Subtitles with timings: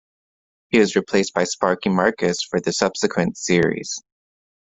[0.69, 4.01] He was replaced by Sparky Marcus for the subsequent series.